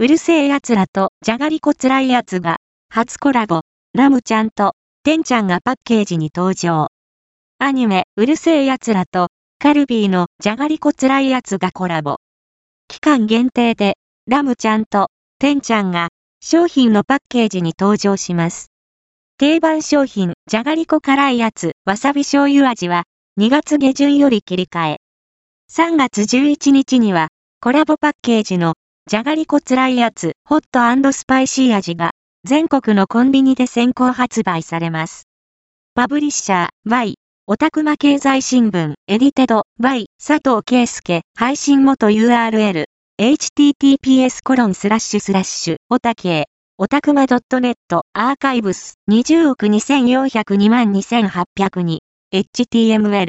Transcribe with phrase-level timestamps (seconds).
[0.00, 2.58] うるせえ奴らとじゃがりこつらいやつが、
[2.88, 3.62] 初コラボ、
[3.94, 6.92] ラムちゃんと、てんちゃんがパッケージに登場。
[7.58, 9.26] アニメ、うるせえ奴らと、
[9.58, 12.18] カルビーのじゃがりこつらいやつがコラボ。
[12.86, 13.96] 期間限定で、
[14.28, 15.08] ラムちゃんと、
[15.40, 16.10] てんちゃんが、
[16.40, 18.70] 商品のパッケージに登場します。
[19.36, 23.02] 定番商品、じゃがりこ辛いやつ、わさび醤油味は、
[23.40, 24.96] 2月下旬より切り替え。
[25.72, 27.30] 3月11日には、
[27.60, 28.74] コラボパッケージの、
[29.08, 32.10] じゃがりこつらいやつ、ホットスパイシー味が、
[32.44, 35.26] 全国のコンビニで先行発売されます。
[35.94, 37.14] パブリッシャー、Y、
[37.46, 42.84] オタクマ経済新聞、エディテド、Y、佐藤圭介、配信元 URL、
[43.18, 46.44] https コロンスラッシュスラッシュ、オタケ
[46.76, 47.76] オタクマ .net
[48.12, 51.98] アーカイブス20億2402万2802
[52.34, 53.26] HTML